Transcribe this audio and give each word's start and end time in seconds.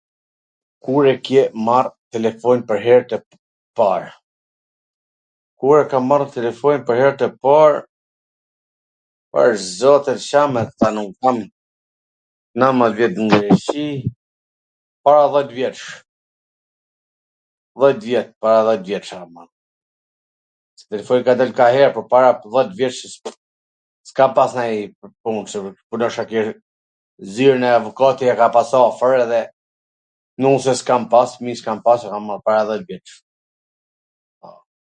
Kur 0.85 1.03
e 1.07 1.15
ke 1.27 1.41
marr 1.69 1.87
telefonin 2.15 2.65
pwr 2.69 2.79
her 2.85 3.01
tw 3.11 3.17
par? 3.79 4.03
Kur 5.63 5.77
e 5.83 5.87
kam 5.91 6.03
marr 6.11 6.23
telefonin 6.35 6.85
pwr 6.87 6.97
her 7.01 7.13
tw 7.19 7.29
par, 7.47 7.73
pash 9.33 9.59
zotin 9.81 10.19
Ca 10.29 10.41
me 10.53 10.61
t 10.69 10.77
than 10.83 10.95
un, 11.03 11.09
kam 11.21 11.37
nandmwdhjet 12.63 13.13
vjet 13.15 13.23
n 13.25 13.31
Greqi, 13.35 13.85
para 15.05 15.25
dhet 15.35 15.49
vjetsh, 15.59 15.85
dhet 17.83 17.99
vjet, 18.07 18.27
para 18.41 18.61
dhet 18.65 18.83
vjetsh 18.89 19.11
e 19.13 19.19
kam 19.19 19.29
marr, 19.37 19.47
s 20.81 20.89
besoj 20.89 21.21
ka 21.29 21.33
qwn 21.43 21.55
ka 21.61 21.65
her, 21.77 21.89
po 21.95 22.01
para 22.11 22.31
dhet 22.53 22.71
vjetsh, 22.79 23.03
s 24.09 24.17
kam 24.17 24.31
pas 24.41 24.51
nanj 24.57 24.77
pun 25.21 25.35
kshtu, 25.45 25.69
punojash 25.93 26.21
ke... 26.33 26.39
zyrwn 27.33 27.63
avokati 27.77 28.23
e 28.31 28.35
ka 28.39 28.47
pas 28.55 28.69
afwr 28.81 29.13
edhe 29.23 29.39
nuse 30.43 30.71
s 30.73 30.81
kam 30.87 31.03
pas, 31.11 31.29
fmij 31.39 31.59
s 31.59 31.65
kam 31.67 31.79
pas, 31.87 31.99
e 32.05 32.09
kam 32.15 32.23
marr 32.33 32.41
para 32.45 32.67
dhet 32.69 32.83
vjetsh. 32.89 33.13